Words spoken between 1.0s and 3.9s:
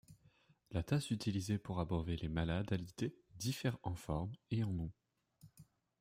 utilisée pour abreuver les malades alités diffère